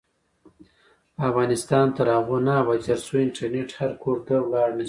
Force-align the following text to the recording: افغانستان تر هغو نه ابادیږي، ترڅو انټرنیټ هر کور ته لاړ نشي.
افغانستان 1.29 1.85
تر 1.97 2.07
هغو 2.15 2.37
نه 2.47 2.53
ابادیږي، 2.61 2.87
ترڅو 2.97 3.13
انټرنیټ 3.25 3.69
هر 3.79 3.91
کور 4.03 4.17
ته 4.27 4.35
لاړ 4.53 4.69
نشي. 4.73 4.79